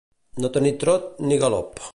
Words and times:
No 0.45 0.49
tenir 0.55 0.71
trot 0.85 1.23
ni 1.29 1.41
galop. 1.45 1.87